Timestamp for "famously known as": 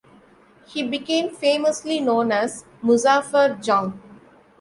1.29-2.65